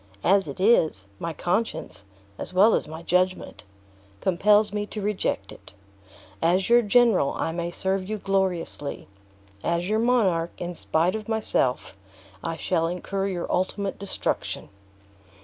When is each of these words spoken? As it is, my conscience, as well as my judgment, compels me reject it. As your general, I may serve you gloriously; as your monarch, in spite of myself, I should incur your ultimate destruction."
As 0.23 0.47
it 0.47 0.59
is, 0.59 1.05
my 1.19 1.31
conscience, 1.31 2.05
as 2.39 2.53
well 2.55 2.73
as 2.73 2.87
my 2.87 3.03
judgment, 3.03 3.63
compels 4.19 4.73
me 4.73 4.89
reject 4.95 5.51
it. 5.51 5.73
As 6.41 6.69
your 6.69 6.81
general, 6.81 7.33
I 7.35 7.51
may 7.51 7.69
serve 7.69 8.09
you 8.09 8.17
gloriously; 8.17 9.07
as 9.63 9.89
your 9.89 9.99
monarch, 9.99 10.53
in 10.57 10.73
spite 10.73 11.13
of 11.13 11.29
myself, 11.29 11.95
I 12.43 12.57
should 12.57 12.87
incur 12.87 13.27
your 13.27 13.45
ultimate 13.51 13.99
destruction." 13.99 14.69